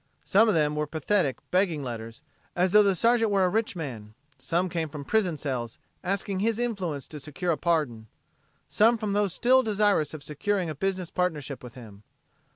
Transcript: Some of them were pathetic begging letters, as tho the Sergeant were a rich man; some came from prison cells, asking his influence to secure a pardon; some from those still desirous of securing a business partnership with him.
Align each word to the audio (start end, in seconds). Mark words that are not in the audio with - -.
Some 0.25 0.47
of 0.49 0.55
them 0.55 0.75
were 0.75 0.87
pathetic 0.87 1.37
begging 1.51 1.83
letters, 1.83 2.21
as 2.55 2.71
tho 2.71 2.81
the 2.81 2.95
Sergeant 2.95 3.29
were 3.29 3.45
a 3.45 3.49
rich 3.49 3.75
man; 3.75 4.15
some 4.39 4.67
came 4.67 4.89
from 4.89 5.05
prison 5.05 5.37
cells, 5.37 5.77
asking 6.03 6.39
his 6.39 6.57
influence 6.57 7.07
to 7.09 7.19
secure 7.19 7.51
a 7.51 7.55
pardon; 7.55 8.07
some 8.67 8.97
from 8.97 9.13
those 9.13 9.31
still 9.31 9.61
desirous 9.61 10.15
of 10.15 10.23
securing 10.23 10.71
a 10.71 10.73
business 10.75 11.11
partnership 11.11 11.61
with 11.61 11.75
him. 11.75 12.01